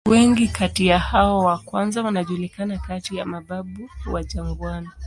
[0.07, 4.89] Wengi kati ya hao wa kwanza wanajulikana kati ya "mababu wa jangwani".